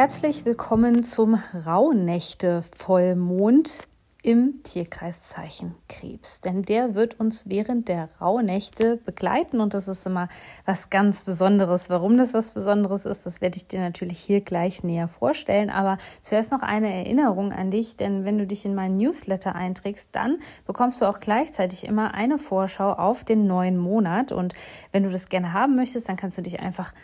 Herzlich 0.00 0.46
willkommen 0.46 1.04
zum 1.04 1.38
Rauhnächte-Vollmond 1.66 3.86
im 4.22 4.62
Tierkreiszeichen 4.62 5.74
Krebs. 5.90 6.40
Denn 6.40 6.62
der 6.62 6.94
wird 6.94 7.20
uns 7.20 7.50
während 7.50 7.88
der 7.88 8.08
Rauhnächte 8.18 8.96
begleiten 8.96 9.60
und 9.60 9.74
das 9.74 9.88
ist 9.88 10.06
immer 10.06 10.30
was 10.64 10.88
ganz 10.88 11.24
Besonderes. 11.24 11.90
Warum 11.90 12.16
das 12.16 12.32
was 12.32 12.52
Besonderes 12.52 13.04
ist, 13.04 13.26
das 13.26 13.42
werde 13.42 13.58
ich 13.58 13.66
dir 13.66 13.80
natürlich 13.80 14.20
hier 14.20 14.40
gleich 14.40 14.82
näher 14.82 15.06
vorstellen. 15.06 15.68
Aber 15.68 15.98
zuerst 16.22 16.50
noch 16.50 16.62
eine 16.62 16.90
Erinnerung 16.90 17.52
an 17.52 17.70
dich, 17.70 17.96
denn 17.96 18.24
wenn 18.24 18.38
du 18.38 18.46
dich 18.46 18.64
in 18.64 18.74
meinen 18.74 18.94
Newsletter 18.94 19.54
einträgst, 19.54 20.08
dann 20.12 20.38
bekommst 20.66 21.02
du 21.02 21.04
auch 21.04 21.20
gleichzeitig 21.20 21.84
immer 21.84 22.14
eine 22.14 22.38
Vorschau 22.38 22.94
auf 22.94 23.22
den 23.22 23.46
neuen 23.46 23.76
Monat. 23.76 24.32
Und 24.32 24.54
wenn 24.92 25.02
du 25.02 25.10
das 25.10 25.28
gerne 25.28 25.52
haben 25.52 25.76
möchtest, 25.76 26.08
dann 26.08 26.16
kannst 26.16 26.38
du 26.38 26.42
dich 26.42 26.60
einfach 26.60 26.94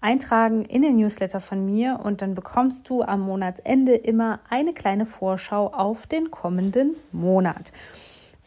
eintragen 0.00 0.64
in 0.64 0.82
den 0.82 0.96
Newsletter 0.96 1.40
von 1.40 1.64
mir 1.64 2.00
und 2.02 2.22
dann 2.22 2.34
bekommst 2.34 2.88
du 2.88 3.02
am 3.02 3.20
Monatsende 3.20 3.94
immer 3.94 4.40
eine 4.48 4.72
kleine 4.72 5.06
Vorschau 5.06 5.68
auf 5.68 6.06
den 6.06 6.30
kommenden 6.30 6.94
Monat. 7.12 7.72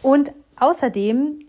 Und 0.02 0.32
außerdem 0.58 1.40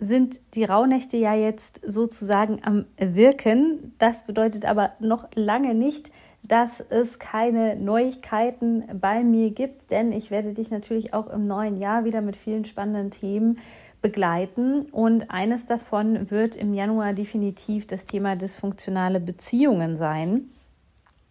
sind 0.00 0.40
die 0.54 0.64
Rauhnächte 0.64 1.16
ja 1.16 1.34
jetzt 1.34 1.80
sozusagen 1.84 2.60
am 2.62 2.86
Wirken. 2.96 3.94
Das 3.98 4.24
bedeutet 4.24 4.64
aber 4.64 4.92
noch 5.00 5.28
lange 5.34 5.74
nicht, 5.74 6.10
dass 6.42 6.80
es 6.80 7.18
keine 7.18 7.76
Neuigkeiten 7.76 8.84
bei 9.00 9.22
mir 9.22 9.50
gibt, 9.50 9.90
denn 9.90 10.12
ich 10.12 10.30
werde 10.30 10.54
dich 10.54 10.70
natürlich 10.70 11.12
auch 11.12 11.26
im 11.28 11.46
neuen 11.46 11.78
Jahr 11.78 12.04
wieder 12.04 12.20
mit 12.20 12.36
vielen 12.36 12.64
spannenden 12.64 13.10
Themen 13.10 13.58
begleiten. 14.00 14.86
Und 14.86 15.30
eines 15.30 15.66
davon 15.66 16.30
wird 16.30 16.56
im 16.56 16.72
Januar 16.74 17.12
definitiv 17.12 17.86
das 17.86 18.06
Thema 18.06 18.36
dysfunktionale 18.36 19.20
Beziehungen 19.20 19.96
sein, 19.96 20.50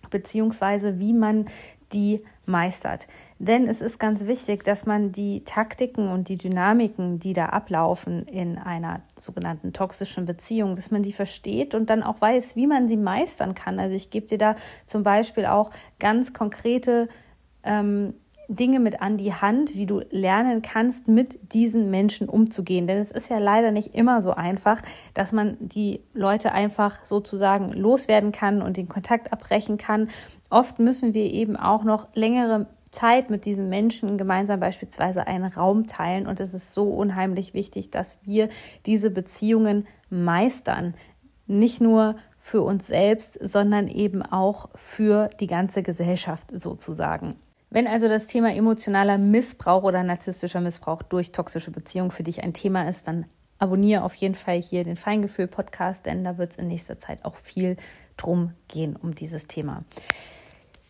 beziehungsweise 0.09 0.99
wie 0.99 1.13
man 1.13 1.45
die 1.93 2.23
meistert. 2.45 3.07
Denn 3.39 3.67
es 3.67 3.81
ist 3.81 3.99
ganz 3.99 4.25
wichtig, 4.25 4.63
dass 4.63 4.85
man 4.85 5.11
die 5.11 5.43
Taktiken 5.43 6.09
und 6.09 6.29
die 6.29 6.37
Dynamiken, 6.37 7.19
die 7.19 7.33
da 7.33 7.47
ablaufen 7.47 8.25
in 8.25 8.57
einer 8.57 9.01
sogenannten 9.17 9.73
toxischen 9.73 10.25
Beziehung, 10.25 10.75
dass 10.75 10.91
man 10.91 11.03
die 11.03 11.13
versteht 11.13 11.75
und 11.75 11.89
dann 11.89 12.03
auch 12.03 12.21
weiß, 12.21 12.55
wie 12.55 12.67
man 12.67 12.87
sie 12.87 12.97
meistern 12.97 13.53
kann. 13.53 13.79
Also 13.79 13.95
ich 13.95 14.09
gebe 14.09 14.27
dir 14.27 14.37
da 14.37 14.55
zum 14.85 15.03
Beispiel 15.03 15.45
auch 15.45 15.71
ganz 15.99 16.33
konkrete 16.33 17.09
ähm, 17.63 18.13
Dinge 18.49 18.79
mit 18.79 19.01
an 19.01 19.17
die 19.17 19.33
Hand, 19.33 19.75
wie 19.75 19.85
du 19.85 20.01
lernen 20.09 20.61
kannst, 20.61 21.07
mit 21.07 21.53
diesen 21.53 21.91
Menschen 21.91 22.29
umzugehen. 22.29 22.87
Denn 22.87 22.97
es 22.97 23.11
ist 23.11 23.29
ja 23.29 23.39
leider 23.39 23.71
nicht 23.71 23.93
immer 23.93 24.21
so 24.21 24.31
einfach, 24.31 24.81
dass 25.13 25.33
man 25.33 25.57
die 25.59 26.01
Leute 26.13 26.53
einfach 26.53 27.05
sozusagen 27.05 27.73
loswerden 27.73 28.31
kann 28.31 28.61
und 28.61 28.77
den 28.77 28.87
Kontakt 28.87 29.33
abbrechen 29.33 29.77
kann. 29.77 30.07
Oft 30.49 30.79
müssen 30.79 31.13
wir 31.13 31.25
eben 31.25 31.55
auch 31.55 31.83
noch 31.83 32.07
längere 32.13 32.67
Zeit 32.91 33.29
mit 33.29 33.45
diesen 33.45 33.69
Menschen 33.69 34.17
gemeinsam 34.17 34.59
beispielsweise 34.59 35.27
einen 35.27 35.51
Raum 35.51 35.87
teilen. 35.87 36.27
Und 36.27 36.39
es 36.39 36.53
ist 36.53 36.73
so 36.73 36.83
unheimlich 36.83 37.53
wichtig, 37.53 37.91
dass 37.91 38.19
wir 38.23 38.49
diese 38.85 39.11
Beziehungen 39.11 39.87
meistern. 40.09 40.95
Nicht 41.47 41.81
nur 41.81 42.15
für 42.37 42.61
uns 42.61 42.87
selbst, 42.87 43.37
sondern 43.41 43.87
eben 43.87 44.21
auch 44.21 44.69
für 44.75 45.29
die 45.39 45.47
ganze 45.47 45.83
Gesellschaft 45.83 46.51
sozusagen. 46.53 47.35
Wenn 47.69 47.87
also 47.87 48.07
das 48.07 48.27
Thema 48.27 48.53
emotionaler 48.53 49.17
Missbrauch 49.17 49.83
oder 49.83 50.01
narzisstischer 50.03 50.61
Missbrauch 50.61 51.03
durch 51.03 51.33
toxische 51.33 51.71
Beziehungen 51.71 52.11
für 52.11 52.23
dich 52.23 52.41
ein 52.41 52.53
Thema 52.53 52.87
ist, 52.87 53.07
dann 53.07 53.25
abonniere 53.59 54.03
auf 54.03 54.15
jeden 54.15 54.35
Fall 54.35 54.61
hier 54.61 54.83
den 54.83 54.95
Feingefühl-Podcast, 54.95 56.05
denn 56.05 56.23
da 56.23 56.37
wird 56.37 56.51
es 56.51 56.57
in 56.57 56.69
nächster 56.69 56.99
Zeit 56.99 57.25
auch 57.25 57.35
viel 57.35 57.75
drum 58.15 58.53
gehen 58.67 58.95
um 58.95 59.15
dieses 59.15 59.47
Thema. 59.47 59.83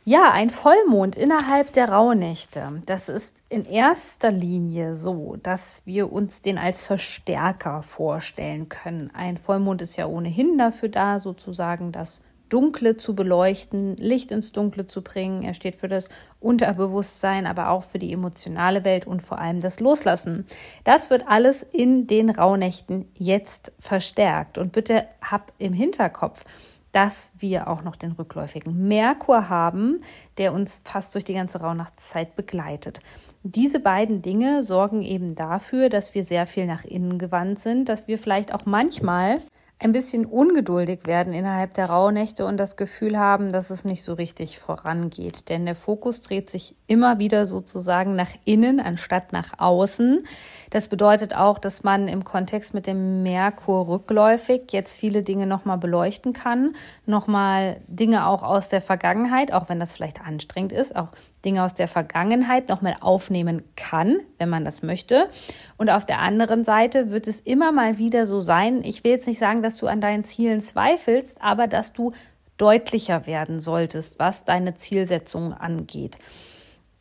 Ja, 0.10 0.32
ein 0.32 0.50
Vollmond 0.50 1.18
innerhalb 1.18 1.74
der 1.74 1.90
Rauhnächte. 1.90 2.82
Das 2.86 3.10
ist 3.10 3.44
in 3.50 3.66
erster 3.66 4.32
Linie 4.32 4.96
so, 4.96 5.36
dass 5.44 5.82
wir 5.84 6.14
uns 6.14 6.42
den 6.42 6.58
als 6.58 6.86
Verstärker 6.86 7.84
vorstellen 7.84 8.70
können. 8.70 9.12
Ein 9.14 9.36
Vollmond 9.36 9.82
ist 9.82 9.98
ja 9.98 10.08
ohnehin 10.08 10.58
dafür 10.58 10.88
da, 10.88 11.20
sozusagen 11.20 11.92
das 11.92 12.22
Dunkle 12.48 12.96
zu 12.96 13.16
beleuchten, 13.16 13.98
Licht 13.98 14.32
ins 14.32 14.54
Dunkle 14.54 14.88
zu 14.88 15.02
bringen. 15.02 15.44
Er 15.44 15.54
steht 15.54 15.76
für 15.76 15.90
das 15.90 16.08
Unterbewusstsein, 16.40 17.46
aber 17.46 17.70
auch 17.70 17.84
für 17.84 18.00
die 18.00 18.14
emotionale 18.14 18.86
Welt 18.86 19.08
und 19.08 19.22
vor 19.22 19.40
allem 19.40 19.60
das 19.60 19.82
Loslassen. 19.82 20.46
Das 20.86 21.10
wird 21.10 21.28
alles 21.28 21.64
in 21.64 22.08
den 22.08 22.30
Rauhnächten 22.30 23.12
jetzt 23.14 23.74
verstärkt. 23.78 24.58
Und 24.58 24.72
bitte 24.72 25.06
hab 25.22 25.52
im 25.58 25.74
Hinterkopf, 25.74 26.46
dass 26.92 27.32
wir 27.38 27.68
auch 27.68 27.84
noch 27.84 27.96
den 27.96 28.14
rückläufigen 28.14 28.88
Merkur 28.88 29.50
haben, 29.50 29.98
der 30.38 30.54
uns 30.54 30.82
fast 30.84 31.14
durch 31.14 31.26
die 31.26 31.34
ganze 31.34 31.60
Rauhnachtszeit 31.60 32.36
begleitet. 32.36 33.02
Diese 33.44 33.80
beiden 33.80 34.22
Dinge 34.22 34.64
sorgen 34.64 35.04
eben 35.04 35.36
dafür, 35.36 35.90
dass 35.90 36.16
wir 36.16 36.24
sehr 36.24 36.48
viel 36.48 36.66
nach 36.66 36.84
innen 36.84 37.18
gewandt 37.18 37.60
sind, 37.60 37.88
dass 37.88 38.08
wir 38.08 38.18
vielleicht 38.18 38.54
auch 38.54 38.66
manchmal 38.66 39.40
ein 39.80 39.92
bisschen 39.92 40.26
ungeduldig 40.26 41.06
werden 41.06 41.34
innerhalb 41.34 41.76
der 41.76 41.86
Rauhnächte 41.86 42.46
und 42.46 42.58
das 42.58 42.78
Gefühl 42.78 43.18
haben, 43.18 43.50
dass 43.50 43.70
es 43.70 43.86
nicht 43.86 44.04
so 44.04 44.14
richtig 44.14 44.58
vorangeht. 44.58 45.50
Denn 45.50 45.66
der 45.66 45.76
Fokus 45.76 46.22
dreht 46.22 46.50
sich 46.50 46.76
immer 46.88 47.20
wieder 47.20 47.46
sozusagen 47.46 48.16
nach 48.16 48.32
innen 48.44 48.80
anstatt 48.80 49.34
nach 49.34 49.60
außen. 49.60 50.24
Das 50.72 50.88
bedeutet 50.88 51.36
auch, 51.36 51.60
dass 51.60 51.84
man 51.84 52.08
im 52.08 52.24
Kontext 52.24 52.74
mit 52.74 52.88
dem 52.88 53.22
Merkur 53.22 53.88
rückläufig 53.88 54.64
jetzt 54.72 55.00
viele 55.00 55.22
Dinge 55.22 55.46
nochmal 55.46 55.78
beleuchten 55.78 56.34
kann, 56.34 56.74
nochmal 57.06 57.80
Dinge 57.88 58.26
auch 58.28 58.42
aus 58.42 58.70
der 58.70 58.82
Vergangenheit, 58.82 59.54
auch 59.54 59.70
wenn 59.70 59.80
das 59.80 59.94
vielleicht 59.94 60.22
anstrengend 60.22 60.72
ist, 60.72 60.96
auch 60.96 61.12
Dinge 61.46 61.64
aus 61.64 61.76
der 61.76 61.88
Vergangenheit 61.88 62.68
nochmal 62.68 62.96
aufnehmen 63.00 63.64
kann, 63.76 64.18
wenn 64.40 64.50
man 64.50 64.66
das 64.66 64.82
möchte. 64.82 65.30
Und 65.78 65.90
auf 65.90 66.06
der 66.06 66.20
anderen 66.20 66.64
Seite 66.64 67.12
wird 67.12 67.28
es 67.28 67.40
immer 67.40 67.72
mal 67.72 67.98
wieder 67.98 68.26
so 68.26 68.40
sein, 68.40 68.84
ich 68.84 69.04
will 69.04 69.12
jetzt 69.12 69.28
nicht 69.28 69.40
sagen, 69.40 69.62
dass 69.68 69.76
du 69.76 69.88
an 69.88 70.00
deinen 70.00 70.24
Zielen 70.24 70.62
zweifelst, 70.62 71.42
aber 71.42 71.68
dass 71.68 71.92
du 71.92 72.14
deutlicher 72.56 73.28
werden 73.28 73.60
solltest, 73.60 74.18
was 74.18 74.46
deine 74.46 74.76
Zielsetzungen 74.76 75.52
angeht. 75.52 76.20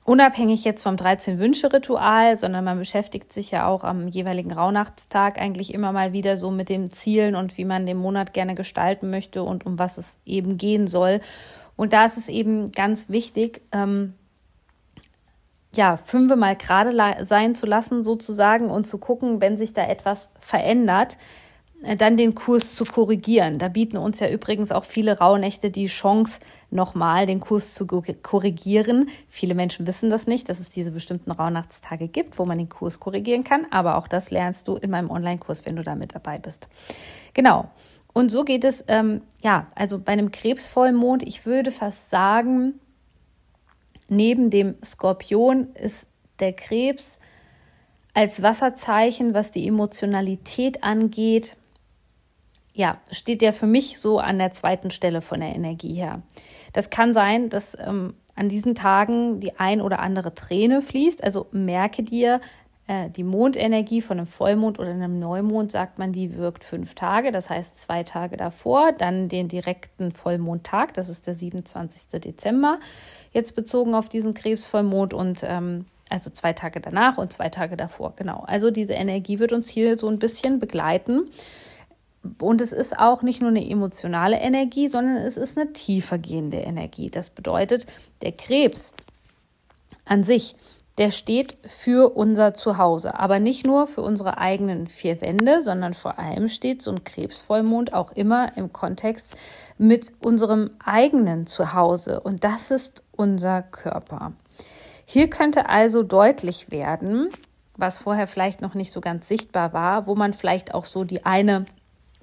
Unabhängig 0.05 0.65
jetzt 0.65 0.83
vom 0.83 0.97
13-Wünsche-Ritual, 0.97 2.37
sondern 2.37 2.65
man 2.65 2.79
beschäftigt 2.79 3.33
sich 3.33 3.53
ja 3.53 3.69
auch 3.69 3.85
am 3.85 4.09
jeweiligen 4.09 4.53
Rauhnachtstag 4.53 5.39
eigentlich 5.39 5.73
immer 5.73 5.93
mal 5.93 6.13
wieder 6.13 6.37
so 6.37 6.51
mit 6.51 6.69
den 6.69 6.91
Zielen 6.91 7.37
und 7.37 7.57
wie 7.57 7.65
man 7.65 7.87
den 7.87 7.99
Monat 7.99 8.33
gerne 8.33 8.57
gestalten 8.57 9.09
möchte 9.09 9.45
und 9.45 9.65
um 9.65 9.79
was 9.79 9.97
es 9.97 10.19
eben 10.25 10.59
gehen 10.59 10.89
soll. 10.89 11.21
Und 11.77 11.93
da 11.93 12.05
ist 12.05 12.19
es 12.19 12.29
eben 12.29 12.73
ganz 12.73 13.09
wichtig, 13.09 13.63
ähm, 13.71 14.15
ja, 15.73 15.97
fünfe 15.97 16.35
mal 16.35 16.57
gerade 16.57 17.25
sein 17.25 17.55
zu 17.55 17.67
lassen 17.67 18.03
sozusagen 18.03 18.71
und 18.71 18.89
zu 18.89 18.99
gucken, 18.99 19.41
wenn 19.41 19.57
sich 19.57 19.73
da 19.73 19.87
etwas 19.87 20.31
verändert, 20.41 21.17
dann 21.95 22.17
den 22.17 22.35
Kurs 22.35 22.75
zu 22.75 22.85
korrigieren. 22.85 23.59
Da 23.59 23.69
bieten 23.69 23.97
uns 23.97 24.19
ja 24.19 24.29
übrigens 24.29 24.73
auch 24.73 24.85
viele 24.85 25.19
Rauhnächte 25.19 25.71
die 25.71 25.87
Chance, 25.87 26.41
nochmal 26.71 27.27
den 27.27 27.39
Kurs 27.39 27.75
zu 27.75 27.87
korrigieren. 27.87 29.09
Viele 29.29 29.55
Menschen 29.55 29.87
wissen 29.87 30.11
das 30.11 30.27
nicht, 30.27 30.49
dass 30.49 30.59
es 30.59 30.71
diese 30.71 30.91
bestimmten 30.91 31.31
Rauhnachtstage 31.31 32.09
gibt, 32.09 32.39
wo 32.39 32.45
man 32.45 32.59
den 32.59 32.69
Kurs 32.69 32.99
korrigieren 32.99 33.45
kann. 33.45 33.67
Aber 33.71 33.97
auch 33.99 34.09
das 34.09 34.31
lernst 34.31 34.67
du 34.67 34.77
in 34.77 34.91
meinem 34.91 35.11
Online-Kurs, 35.11 35.65
wenn 35.67 35.77
du 35.77 35.85
da 35.85 35.95
mit 35.95 36.15
dabei 36.15 36.39
bist. 36.39 36.69
Genau. 37.35 37.71
Und 38.13 38.31
so 38.31 38.45
geht 38.45 38.65
es, 38.65 38.83
ähm, 38.89 39.21
ja, 39.43 39.67
also 39.75 39.99
bei 39.99 40.13
einem 40.13 40.31
Krebsvollmond, 40.31 41.23
ich 41.23 41.45
würde 41.45 41.71
fast 41.71 42.11
sagen, 42.11 42.81
Neben 44.09 44.51
dem 44.51 44.77
Skorpion 44.85 45.69
ist 45.75 46.07
der 46.39 46.53
Krebs 46.53 47.19
als 48.15 48.43
Wasserzeichen, 48.43 49.35
was 49.35 49.51
die 49.51 49.67
Emotionalität 49.67 50.85
angeht, 50.85 51.57
ja, 52.77 52.99
steht 53.11 53.41
der 53.41 53.55
für 53.55 53.67
mich 53.67 53.99
so 53.99 54.19
an 54.19 54.39
der 54.39 54.53
zweiten 54.53 54.91
Stelle 54.91 55.23
von 55.23 55.41
der 55.41 55.55
Energie 55.55 55.95
her. 55.95 56.23
Das 56.75 56.91
kann 56.91 57.15
sein, 57.15 57.49
dass 57.49 57.77
ähm, 57.81 58.15
an 58.35 58.51
diesen 58.51 58.75
Tagen 58.75 59.41
die 59.41 59.59
ein 59.59 59.81
oder 59.81 59.99
andere 60.01 60.35
Träne 60.35 60.83
fließt. 60.83 61.25
Also 61.25 61.47
merke 61.53 62.03
dir, 62.03 62.43
äh, 62.87 63.09
die 63.09 63.25
Mondenergie 63.25 64.03
von 64.03 64.19
einem 64.19 64.27
Vollmond 64.27 64.79
oder 64.79 64.91
einem 64.91 65.19
Neumond, 65.19 65.73
sagt 65.73 65.99
man, 65.99 66.13
die 66.13 66.37
wirkt 66.37 66.65
fünf 66.65 66.95
Tage, 66.95 67.33
das 67.33 67.49
heißt 67.49 67.81
zwei 67.81 68.03
Tage 68.03 68.37
davor, 68.37 68.93
dann 68.93 69.31
den 69.31 69.49
direkten 69.49 70.13
Vollmondtag, 70.13 70.93
das 70.93 71.09
ist 71.09 71.27
der 71.27 71.35
27. 71.35 72.21
Dezember, 72.21 72.79
jetzt 73.33 73.57
bezogen 73.57 73.95
auf 73.95 74.11
diesen 74.11 74.35
Krebsvollmond 74.35 75.15
und 75.15 75.43
ähm, 75.45 75.87
also 76.11 76.29
zwei 76.29 76.53
Tage 76.53 76.81
danach 76.81 77.17
und 77.17 77.33
zwei 77.33 77.49
Tage 77.49 77.79
davor, 77.79 78.13
genau. 78.17 78.45
Also 78.47 78.71
diese 78.71 78.93
Energie 78.93 79.39
wird 79.39 79.53
uns 79.55 79.71
hier 79.71 79.97
so 79.97 80.09
ein 80.09 80.19
bisschen 80.19 80.61
begleiten. 80.61 81.31
Und 82.41 82.61
es 82.61 82.73
ist 82.73 82.99
auch 82.99 83.23
nicht 83.23 83.41
nur 83.41 83.51
eine 83.51 83.69
emotionale 83.69 84.39
Energie, 84.39 84.89
sondern 84.89 85.17
es 85.17 85.37
ist 85.37 85.59
eine 85.59 85.73
tiefer 85.73 86.19
gehende 86.19 86.59
Energie. 86.59 87.11
Das 87.11 87.31
bedeutet, 87.31 87.87
der 88.23 88.33
Krebs 88.33 88.95
an 90.05 90.25
sich 90.25 90.57
der 90.99 91.11
steht 91.11 91.59
für 91.63 92.17
unser 92.17 92.55
Zuhause, 92.55 93.19
aber 93.19 93.39
nicht 93.39 93.67
nur 93.67 93.87
für 93.87 94.01
unsere 94.01 94.39
eigenen 94.39 94.87
vier 94.87 95.21
Wände, 95.21 95.61
sondern 95.61 95.93
vor 95.93 96.19
allem 96.19 96.49
steht 96.49 96.81
so 96.81 96.91
ein 96.91 97.05
Krebsvollmond 97.05 97.93
auch 97.93 98.13
immer 98.13 98.57
im 98.57 98.73
Kontext 98.73 99.37
mit 99.77 100.13
unserem 100.25 100.71
eigenen 100.83 101.47
Zuhause 101.47 102.21
und 102.21 102.45
das 102.45 102.71
ist 102.71 103.03
unser 103.13 103.63
Körper. 103.63 104.33
Hier 105.05 105.29
könnte 105.29 105.69
also 105.69 106.03
deutlich 106.03 106.71
werden, 106.71 107.29
was 107.77 107.99
vorher 107.99 108.27
vielleicht 108.27 108.63
noch 108.63 108.75
nicht 108.75 108.91
so 108.91 109.03
ganz 109.03 109.29
sichtbar 109.29 109.75
war, 109.75 110.07
wo 110.07 110.15
man 110.15 110.33
vielleicht 110.33 110.75
auch 110.75 110.87
so 110.87 111.05
die 111.05 111.27
eine 111.27 111.67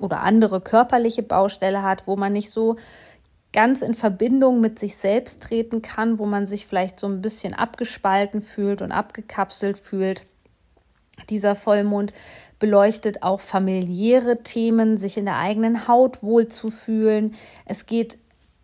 oder 0.03 0.19
andere 0.19 0.61
körperliche 0.61 1.23
Baustelle 1.23 1.81
hat, 1.81 2.07
wo 2.07 2.15
man 2.15 2.33
nicht 2.33 2.50
so 2.50 2.75
ganz 3.53 3.81
in 3.81 3.94
Verbindung 3.94 4.59
mit 4.59 4.79
sich 4.79 4.97
selbst 4.97 5.41
treten 5.44 5.81
kann, 5.81 6.19
wo 6.19 6.25
man 6.25 6.45
sich 6.45 6.67
vielleicht 6.67 7.00
so 7.00 7.07
ein 7.07 7.21
bisschen 7.21 7.53
abgespalten 7.53 8.41
fühlt 8.41 8.81
und 8.81 8.91
abgekapselt 8.91 9.77
fühlt. 9.77 10.25
Dieser 11.29 11.55
Vollmond 11.55 12.11
beleuchtet 12.59 13.23
auch 13.23 13.39
familiäre 13.39 14.44
Themen, 14.44 14.97
sich 14.97 15.17
in 15.17 15.25
der 15.25 15.38
eigenen 15.38 15.88
Haut 15.88 16.23
wohlzufühlen. 16.23 17.35
Es 17.65 17.85
geht 17.85 18.17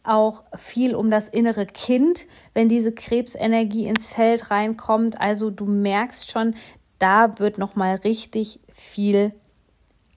auch 0.03 0.43
viel 0.55 0.95
um 0.95 1.11
das 1.11 1.27
innere 1.27 1.65
Kind, 1.65 2.25
wenn 2.53 2.67
diese 2.67 2.91
Krebsenergie 2.91 3.87
ins 3.87 4.11
Feld 4.11 4.49
reinkommt. 4.49 5.21
Also 5.21 5.51
du 5.51 5.65
merkst 5.65 6.31
schon, 6.31 6.55
da 6.97 7.39
wird 7.39 7.57
noch 7.57 7.75
mal 7.75 7.95
richtig 7.95 8.59
viel 8.71 9.33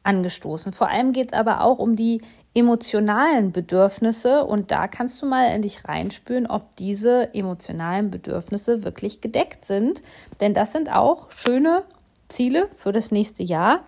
angestoßen. 0.03 0.73
Vor 0.73 0.89
allem 0.89 1.13
geht 1.13 1.33
es 1.33 1.39
aber 1.39 1.63
auch 1.63 1.79
um 1.79 1.97
die 1.97 2.23
emotionalen 2.55 3.53
Bedürfnisse 3.53 4.45
und 4.45 4.71
da 4.71 4.87
kannst 4.89 5.23
du 5.23 5.27
mal 5.27 5.55
in 5.55 5.63
dich 5.63 5.89
reinspüren, 5.89 6.47
ob 6.47 6.77
diese 6.77 7.35
emotionalen 7.35 8.11
Bedürfnisse 8.11 8.85
wirklich 8.85 9.21
gedeckt 9.21 9.65
sind. 9.65 10.03
Denn 10.41 10.53
das 10.53 10.73
sind 10.73 10.93
auch 10.93 11.31
schöne 11.31 11.85
Ziele 12.29 12.69
für 12.77 12.93
das 12.93 13.11
nächste 13.11 13.43
Jahr, 13.43 13.85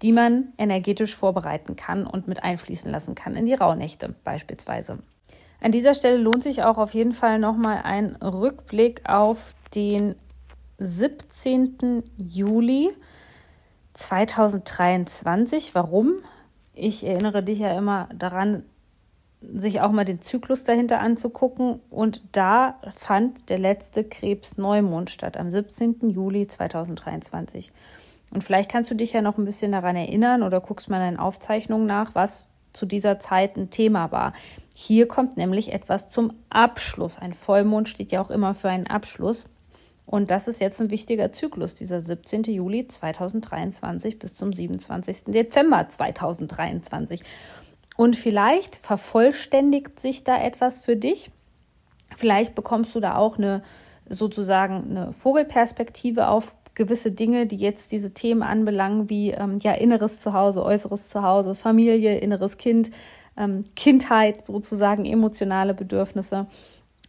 die 0.00 0.12
man 0.12 0.52
energetisch 0.58 1.14
vorbereiten 1.14 1.76
kann 1.76 2.06
und 2.06 2.28
mit 2.28 2.42
einfließen 2.42 2.90
lassen 2.90 3.14
kann 3.14 3.36
in 3.36 3.46
die 3.46 3.54
Rauhnächte 3.54 4.14
beispielsweise. 4.24 4.98
An 5.60 5.70
dieser 5.70 5.94
Stelle 5.94 6.16
lohnt 6.16 6.42
sich 6.42 6.64
auch 6.64 6.78
auf 6.78 6.92
jeden 6.94 7.12
Fall 7.12 7.38
nochmal 7.38 7.82
ein 7.84 8.16
Rückblick 8.16 9.08
auf 9.08 9.54
den 9.74 10.16
17. 10.78 12.02
Juli 12.16 12.90
2023. 13.94 15.74
Warum? 15.74 16.22
ich 16.74 17.04
erinnere 17.04 17.42
dich 17.42 17.58
ja 17.58 17.76
immer 17.76 18.08
daran, 18.14 18.64
sich 19.40 19.80
auch 19.80 19.90
mal 19.90 20.04
den 20.04 20.20
Zyklus 20.20 20.64
dahinter 20.64 21.00
anzugucken. 21.00 21.80
Und 21.90 22.22
da 22.32 22.78
fand 22.90 23.48
der 23.50 23.58
letzte 23.58 24.04
Krebs-Neumond 24.04 25.10
statt, 25.10 25.36
am 25.36 25.50
17. 25.50 26.10
Juli 26.10 26.46
2023. 26.46 27.72
Und 28.30 28.44
vielleicht 28.44 28.70
kannst 28.70 28.90
du 28.90 28.94
dich 28.94 29.12
ja 29.12 29.20
noch 29.20 29.36
ein 29.36 29.44
bisschen 29.44 29.72
daran 29.72 29.96
erinnern 29.96 30.42
oder 30.42 30.60
guckst 30.60 30.88
mal 30.88 31.06
in 31.06 31.18
Aufzeichnungen 31.18 31.86
nach, 31.86 32.14
was 32.14 32.48
zu 32.72 32.86
dieser 32.86 33.18
Zeit 33.18 33.56
ein 33.56 33.68
Thema 33.68 34.10
war. 34.12 34.32
Hier 34.74 35.06
kommt 35.06 35.36
nämlich 35.36 35.74
etwas 35.74 36.08
zum 36.08 36.32
Abschluss. 36.48 37.18
Ein 37.18 37.34
Vollmond 37.34 37.90
steht 37.90 38.12
ja 38.12 38.22
auch 38.22 38.30
immer 38.30 38.54
für 38.54 38.70
einen 38.70 38.86
Abschluss. 38.86 39.46
Und 40.06 40.30
das 40.30 40.48
ist 40.48 40.60
jetzt 40.60 40.80
ein 40.80 40.90
wichtiger 40.90 41.32
Zyklus, 41.32 41.74
dieser 41.74 42.00
17. 42.00 42.44
Juli 42.44 42.86
2023 42.86 44.18
bis 44.18 44.34
zum 44.34 44.52
27. 44.52 45.24
Dezember 45.26 45.88
2023. 45.88 47.22
Und 47.96 48.16
vielleicht 48.16 48.76
vervollständigt 48.76 50.00
sich 50.00 50.24
da 50.24 50.40
etwas 50.42 50.80
für 50.80 50.96
dich. 50.96 51.30
Vielleicht 52.16 52.54
bekommst 52.54 52.94
du 52.94 53.00
da 53.00 53.16
auch 53.16 53.38
eine 53.38 53.62
sozusagen 54.08 54.90
eine 54.90 55.12
Vogelperspektive 55.12 56.28
auf 56.28 56.54
gewisse 56.74 57.12
Dinge, 57.12 57.46
die 57.46 57.56
jetzt 57.56 57.92
diese 57.92 58.12
Themen 58.12 58.42
anbelangen, 58.42 59.10
wie 59.10 59.30
ähm, 59.30 59.58
ja 59.60 59.72
inneres 59.72 60.20
Zuhause, 60.20 60.64
äußeres 60.64 61.08
Zuhause, 61.08 61.54
Familie, 61.54 62.18
inneres 62.18 62.56
Kind, 62.56 62.90
ähm, 63.36 63.64
Kindheit 63.76 64.46
sozusagen, 64.46 65.04
emotionale 65.04 65.74
Bedürfnisse 65.74 66.46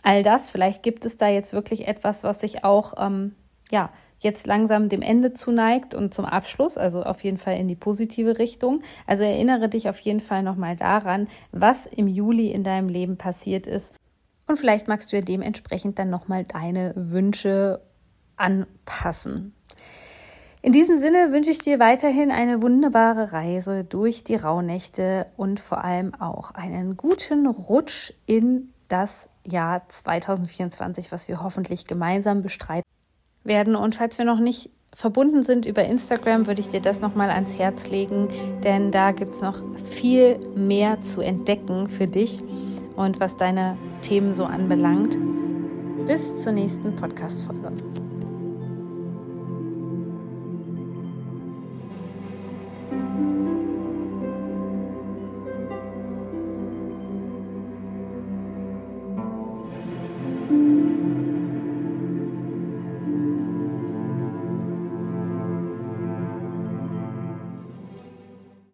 all 0.04 0.22
das. 0.22 0.50
Vielleicht 0.50 0.84
gibt 0.84 1.06
es 1.06 1.18
da 1.18 1.28
jetzt 1.28 1.54
wirklich 1.54 1.88
etwas, 1.88 2.24
was 2.24 2.42
sich 2.42 2.64
auch 2.64 2.94
ähm, 2.98 3.36
ja 3.72 3.90
jetzt 4.20 4.48
langsam 4.48 4.88
dem 4.88 5.02
Ende 5.02 5.34
zuneigt 5.34 5.94
und 5.94 6.14
zum 6.14 6.26
Abschluss, 6.26 6.78
also 6.78 7.04
auf 7.04 7.24
jeden 7.24 7.38
Fall 7.38 7.58
in 7.58 7.68
die 7.68 7.76
positive 7.76 8.40
Richtung. 8.40 8.82
Also 9.06 9.24
erinnere 9.24 9.68
dich 9.68 9.90
auf 9.90 10.00
jeden 10.00 10.22
Fall 10.22 10.44
nochmal 10.44 10.76
daran, 10.76 11.28
was 11.52 11.88
im 11.88 12.08
Juli 12.08 12.52
in 12.52 12.64
deinem 12.64 12.88
Leben 12.88 13.18
passiert 13.18 13.68
ist. 13.68 13.94
Und 14.48 14.58
vielleicht 14.58 14.88
magst 14.88 15.12
du 15.12 15.18
ja 15.18 15.22
dementsprechend 15.22 16.00
dann 16.00 16.10
nochmal 16.10 16.46
deine 16.46 16.94
Wünsche 16.96 17.82
anpassen. 18.36 19.54
In 20.62 20.72
diesem 20.72 20.98
Sinne 20.98 21.32
wünsche 21.32 21.52
ich 21.52 21.60
dir 21.60 21.80
weiterhin 21.80 22.32
eine 22.32 22.62
wunderbare 22.62 23.34
Reise 23.34 23.84
durch 23.84 24.24
die 24.24 24.36
Rauhnächte 24.36 25.26
und 25.36 25.60
vor 25.60 25.84
allem 25.84 26.16
auch 26.16 26.52
einen 26.52 26.96
guten 26.96 27.48
Rutsch 27.48 28.14
in 28.26 28.74
das 28.88 29.28
Jahr 29.46 29.88
2024, 29.90 31.12
was 31.12 31.28
wir 31.28 31.44
hoffentlich 31.44 31.86
gemeinsam 31.86 32.42
bestreiten 32.42 32.90
werden. 33.44 33.76
Und 33.76 33.96
falls 33.96 34.18
wir 34.18 34.26
noch 34.26 34.40
nicht 34.40 34.70
verbunden 34.94 35.44
sind 35.44 35.66
über 35.66 35.84
Instagram, 35.84 36.48
würde 36.48 36.62
ich 36.62 36.70
dir 36.70 36.82
das 36.82 37.02
nochmal 37.02 37.30
ans 37.30 37.58
Herz 37.58 37.90
legen, 37.90 38.30
denn 38.64 38.92
da 38.92 39.12
gibt 39.12 39.34
es 39.34 39.42
noch 39.42 39.62
viel 39.76 40.38
mehr 40.56 41.02
zu 41.02 41.22
entdecken 41.22 41.90
für 41.90 42.06
dich 42.06 42.44
und 42.96 43.20
was 43.20 43.38
deine 43.38 43.78
Themen 44.02 44.34
so 44.34 44.46
anbelangt. 44.46 45.18
Bis 46.06 46.44
zur 46.44 46.54
nächsten 46.54 46.96
Podcast-Folge. 46.96 48.03